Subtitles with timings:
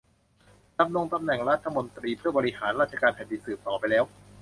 [0.79, 4.03] ดำรงตำแหน่งรัฐมนตรีเพื่อบริหารราชการแผ่นดินสืบต่อไปแล้ว